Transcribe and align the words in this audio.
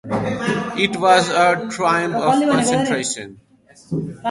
It 0.79 0.99
was 0.99 1.29
a 1.29 1.69
triumph 1.69 2.15
of 2.15 2.41
concentration. 2.49 3.39